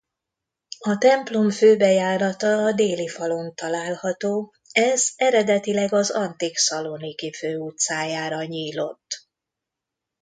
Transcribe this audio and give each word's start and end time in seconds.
A 0.79 0.97
templom 0.97 1.49
főbejárata 1.49 2.47
a 2.57 2.71
déli 2.71 3.07
falon 3.07 3.55
található 3.55 4.53
ez 4.71 5.13
eredetileg 5.15 5.93
az 5.93 6.09
antik 6.09 6.55
Szaloniki 6.55 7.33
főutcájára 7.33 8.43
nyílott. 8.43 9.27